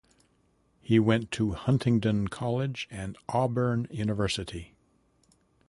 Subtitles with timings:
[0.79, 4.73] He went to Huntingdon College and Auburn University.